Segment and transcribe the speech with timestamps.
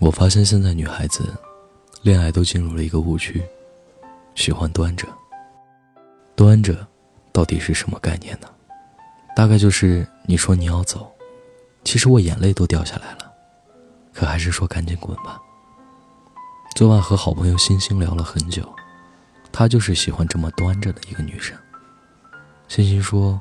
[0.00, 1.36] 我发现现在女孩子
[2.00, 3.42] 恋爱都进入了一个误区，
[4.34, 5.06] 喜欢端着。
[6.34, 6.74] 端着，
[7.32, 8.48] 到底是什么概念呢？
[9.36, 11.12] 大概就是你说你要走，
[11.84, 13.30] 其实我眼泪都掉下来了，
[14.14, 15.38] 可还是说赶紧滚吧。
[16.74, 18.66] 昨晚和好朋友星星聊了很久，
[19.52, 21.54] 她就是喜欢这么端着的一个女生。
[22.68, 23.38] 星星说：“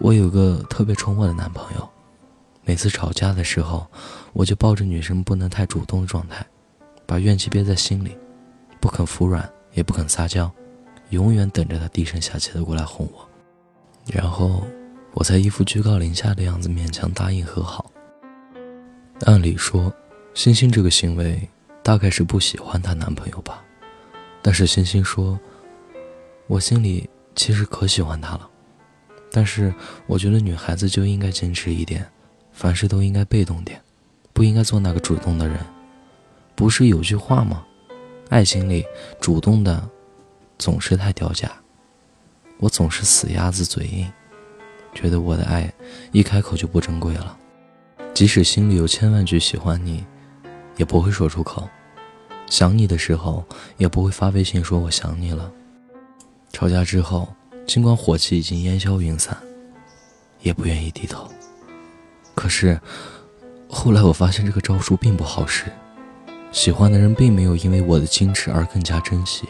[0.00, 1.88] 我有个特别宠我的男朋友。”
[2.64, 3.86] 每次吵架的时候，
[4.32, 6.44] 我就抱着女生不能太主动的状态，
[7.06, 8.16] 把怨气憋在心里，
[8.80, 10.50] 不肯服软，也不肯撒娇，
[11.10, 13.28] 永远等着他低声下气的过来哄我，
[14.06, 14.66] 然后
[15.12, 17.90] 我才一副居高临下的样子勉强答应和好。
[19.22, 19.92] 按理说，
[20.34, 21.40] 星星这个行为
[21.82, 23.62] 大概是不喜欢她男朋友吧，
[24.40, 25.38] 但是星星说，
[26.46, 28.48] 我心里其实可喜欢他了，
[29.30, 29.72] 但是
[30.06, 32.06] 我觉得女孩子就应该矜持一点。
[32.52, 33.80] 凡事都应该被动点，
[34.42, 35.56] 不应该做那个主动的人。
[36.56, 37.64] 不是有句话吗？
[38.28, 38.84] 爱情里
[39.20, 39.88] 主动的
[40.58, 41.48] 总是太掉价。
[42.58, 44.12] 我总是死鸭子嘴硬，
[44.92, 45.72] 觉得我的爱
[46.10, 47.38] 一开口就不珍贵了。
[48.12, 50.04] 即使心里有千万句喜欢你，
[50.76, 51.68] 也不会说出口。
[52.48, 53.44] 想你的时候，
[53.76, 55.52] 也不会发微信说我想你了。
[56.52, 57.32] 吵架之后，
[57.64, 59.36] 尽管火气已经烟消云散，
[60.40, 61.30] 也不愿意低头。
[62.34, 62.80] 可是，
[63.74, 65.64] 后来我发现这个招数并不好使，
[66.52, 69.48] 喜欢的人并没有因为我的矜持而更加珍惜，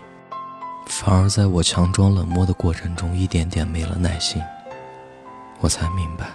[0.87, 4.41] 反而在我强装冷漠的过程中一点点没了耐心。
[5.59, 6.29] 我才明白，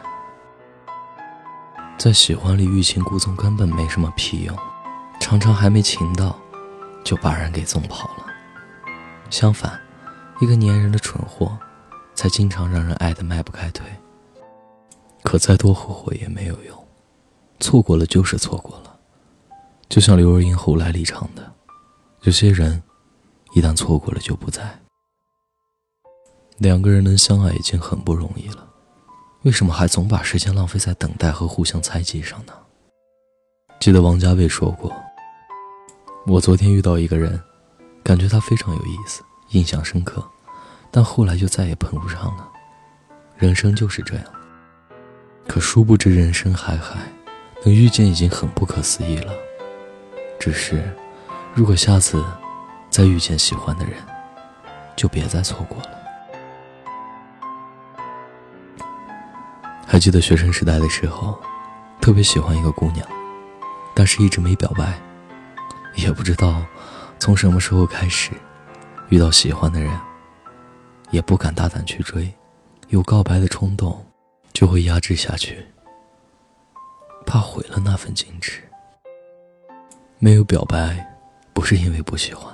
[1.97, 4.55] 在喜欢里欲擒故纵根本没什么屁用，
[5.21, 6.37] 常常还没擒到，
[7.05, 8.25] 就把人给纵跑了。
[9.29, 9.79] 相反，
[10.41, 11.57] 一个粘人的蠢货，
[12.13, 13.85] 才经常让人爱得迈不开腿。
[15.23, 16.86] 可再多后悔也没有用，
[17.59, 18.99] 错过了就是错过了。
[19.89, 21.53] 就像刘若英后来里唱的
[22.23, 22.83] ：“有些人，
[23.53, 24.79] 一旦错过了就不在。”
[26.57, 28.67] 两个人能相爱已经很不容易了，
[29.43, 32.53] 为什么还总把时间浪费在等待和互相猜忌上呢？
[33.79, 34.91] 记得王家卫说过
[36.25, 37.39] ：“我昨天遇到一个人，
[38.03, 40.27] 感觉他非常有意思，印象深刻，
[40.91, 42.49] 但后来就再也碰不上了。
[43.37, 44.25] 人生就是这样。”
[45.47, 46.99] 可殊不知，人生海海，
[47.63, 49.33] 能遇见已经很不可思议了。
[50.39, 50.83] 只是，
[51.53, 52.23] 如果下次
[52.89, 53.93] 再遇见喜欢的人，
[54.95, 55.89] 就别再错过了。
[59.85, 61.39] 还记得学生时代的时候，
[61.99, 63.07] 特别喜欢一个姑娘，
[63.95, 64.99] 但是一直没表白，
[65.95, 66.63] 也不知道
[67.19, 68.31] 从什么时候开始，
[69.09, 69.91] 遇到喜欢的人，
[71.09, 72.31] 也不敢大胆去追，
[72.89, 74.03] 有告白的冲动。
[74.53, 75.63] 就会压制下去，
[77.37, 78.63] 怕毁了那份矜持。
[80.17, 81.15] 没有表白，
[81.53, 82.51] 不是因为不喜欢，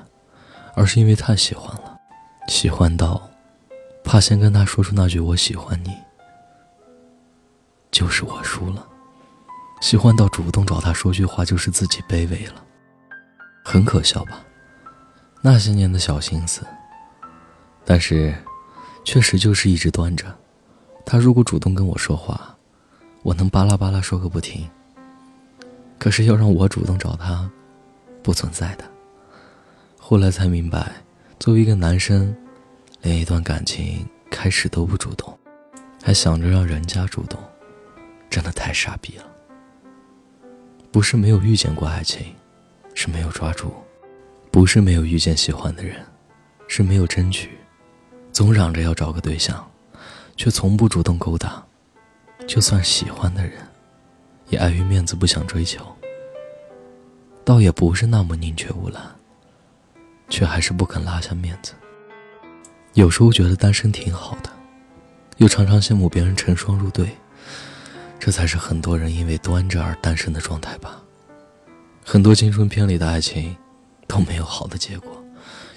[0.76, 1.98] 而是因为太喜欢了，
[2.50, 3.30] 喜欢到
[4.04, 5.96] 怕先跟他说出那句“我喜欢你”，
[7.92, 8.86] 就是我输了；
[9.80, 12.62] 喜欢到主动找他说句话，就是自己卑微了。
[13.64, 14.44] 很可笑吧？
[15.42, 16.68] 那些年的小心思，
[17.86, 18.36] 但是
[19.06, 20.26] 确实就是一直端着。
[21.06, 22.53] 他如果主动跟我说话，
[23.24, 24.70] 我能巴拉巴拉说个不停。
[25.98, 27.50] 可是要让我主动找他，
[28.22, 28.84] 不存在的。
[29.98, 30.92] 后来才明白，
[31.40, 32.36] 作为一个男生，
[33.02, 35.36] 连一段感情开始都不主动，
[36.04, 37.40] 还想着让人家主动，
[38.30, 39.24] 真的太傻逼了。
[40.92, 42.36] 不是没有遇见过爱情，
[42.94, 43.70] 是没有抓住；
[44.52, 46.06] 不是没有遇见喜欢的人，
[46.68, 47.58] 是没有争取。
[48.32, 49.66] 总嚷着要找个对象。
[50.36, 51.64] 却从不主动勾搭，
[52.48, 53.54] 就算喜欢的人，
[54.50, 55.86] 也碍于面子不想追求。
[57.46, 59.02] 倒也不是那么宁缺毋滥，
[60.30, 61.74] 却还是不肯拉下面子。
[62.94, 64.50] 有时候觉得单身挺好的，
[65.38, 67.10] 又常常羡慕别人成双入对，
[68.20, 71.02] 这才是很多人因为端着而单身的状态吧。
[72.06, 73.56] 很多青春片里的爱情
[74.08, 75.24] 都没有好的结果，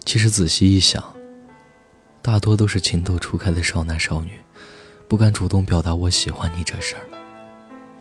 [0.05, 1.03] 其实仔细一想，
[2.21, 4.33] 大多都是情窦初开的少男少女。
[5.09, 7.03] 不敢主动表达我喜欢你这事儿，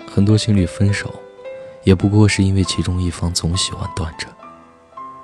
[0.09, 1.13] 很多情侣分手，
[1.83, 4.27] 也不过是因为其中一方总喜欢端着，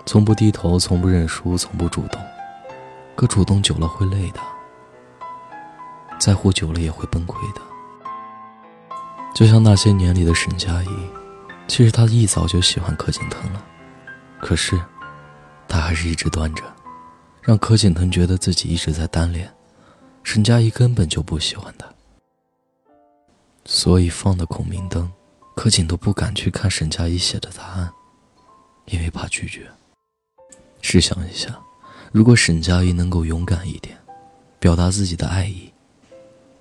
[0.06, 2.22] 从不低头，从不认输，从不主动。
[3.16, 4.40] 可主动久了会累的，
[6.20, 7.62] 在乎久了也会崩溃的。
[9.34, 10.90] 就像那些年里的沈佳宜，
[11.68, 13.64] 其实她一早就喜欢柯景腾了，
[14.40, 14.80] 可是，
[15.68, 16.64] 她还是一直端着，
[17.42, 19.52] 让柯景腾觉得自己一直在单恋。
[20.24, 21.86] 沈佳宜根本就不喜欢他，
[23.66, 25.12] 所以放的孔明灯，
[25.56, 27.92] 柯景都不敢去看沈佳宜写的答案，
[28.86, 29.70] 因为怕拒绝。
[30.82, 31.60] 试想一下，
[32.12, 33.98] 如果沈佳宜能够勇敢一点，
[34.60, 35.72] 表达自己的爱意，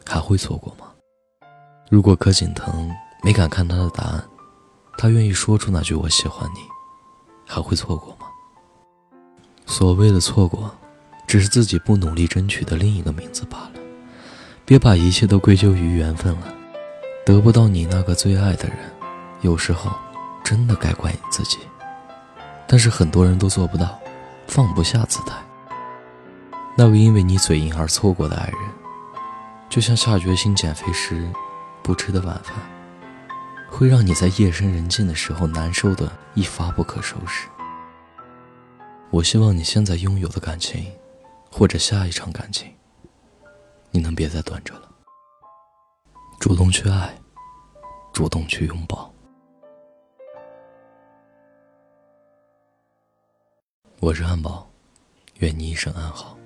[0.05, 0.93] 还会错过吗？
[1.89, 2.91] 如果柯景腾
[3.23, 4.29] 没敢看他的答案，
[4.99, 6.61] 他愿意说出那句“我喜欢你”，
[7.47, 8.27] 还会错过吗？
[9.67, 10.75] 所谓的错过，
[11.31, 13.71] 只是自己不努力争取的另一个名字罢了。
[14.65, 16.53] 别把一切都归咎于缘分了。
[17.25, 18.77] 得不到你那个最爱的人，
[19.41, 19.93] 有时候
[20.43, 21.59] 真的该怪你自己。
[22.67, 23.97] 但是很多人都做不到，
[24.49, 25.37] 放不下姿态。
[26.77, 28.57] 那个因为你嘴硬而错过的爱人，
[29.69, 31.31] 就像下决心减肥时
[31.81, 32.57] 不吃的晚饭，
[33.69, 37.47] 会让你在夜深人静的时候难受的一发不可收拾。
[39.11, 40.87] 我希望你现在拥有的感情，
[41.51, 42.75] 或者下一场感情，
[43.91, 44.89] 你能别再端着了。
[46.39, 47.15] 主动去爱，
[48.13, 49.13] 主动去拥抱。
[53.99, 54.71] 我是汉堡，
[55.41, 56.40] 愿你一生安好。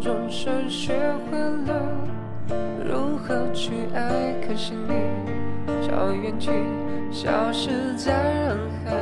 [0.00, 0.94] 我总算学
[1.30, 1.78] 会了
[2.82, 4.94] 如何去爱，可惜你
[5.86, 6.50] 早已远去，
[7.12, 8.96] 消失在人海。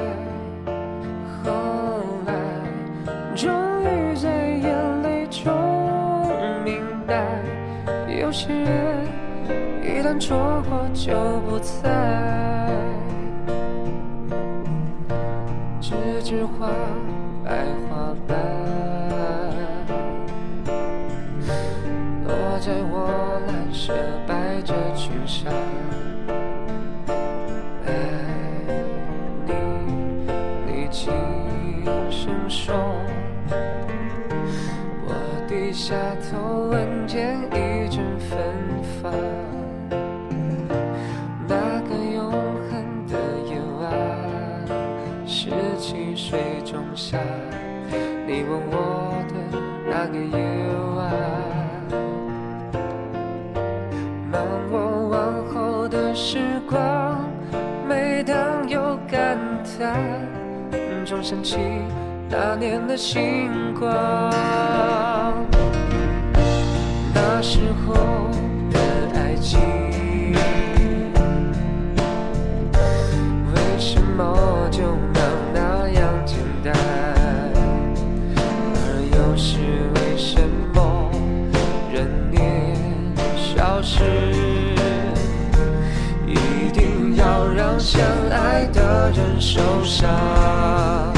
[1.45, 2.35] 后来，
[3.37, 3.49] 终
[3.85, 5.55] 于在眼泪中
[6.65, 7.45] 明白，
[8.21, 9.07] 有些人
[9.81, 10.37] 一旦错
[10.69, 11.13] 过就
[11.49, 11.89] 不再。
[15.81, 16.69] 栀子花，
[17.45, 17.65] 白
[35.89, 35.95] 下
[36.31, 38.39] 头闻见一阵芬
[39.01, 39.11] 芳。
[41.49, 43.17] 那个永恒的
[43.49, 43.89] 夜晚，
[45.27, 45.49] 十
[45.79, 47.17] 七岁仲夏，
[48.27, 49.35] 你吻我的
[49.89, 50.37] 那个夜
[50.95, 51.01] 晚，
[54.31, 57.19] 难我往后的时光，
[57.89, 59.99] 每当有感叹，
[61.07, 61.57] 总想起
[62.29, 63.49] 那年的星
[63.81, 65.48] 光。
[67.41, 67.95] 那时候
[68.69, 68.81] 的
[69.15, 69.61] 爱情，
[73.55, 74.83] 为什么就
[75.15, 75.23] 能
[75.55, 76.75] 那样简单？
[78.35, 78.77] 而
[79.15, 79.61] 又是
[79.95, 80.41] 为什
[80.75, 81.09] 么
[81.93, 82.77] 人年
[83.37, 84.03] 消失，
[86.27, 88.03] 一定要让相
[88.33, 91.18] 爱的人受伤？